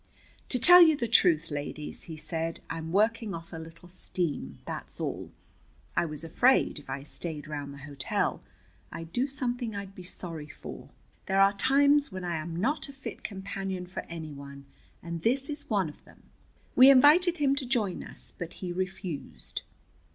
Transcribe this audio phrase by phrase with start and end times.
[0.49, 4.99] "To tell you the truth, ladies," he said, "I'm working off a little steam, that's
[4.99, 5.31] all.
[5.95, 8.41] I was afraid, if I stayed round the hotel,
[8.91, 10.89] I'd do something I'd be sorry for.
[11.27, 14.65] There are times when I am not a fit companion for any one,
[15.03, 16.23] and this is one of them."
[16.75, 19.61] We invited him to join us, but he refused.